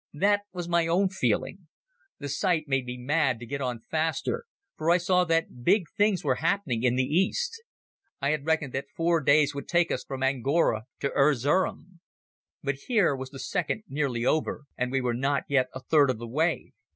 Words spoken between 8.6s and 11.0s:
that four days would take us from Angora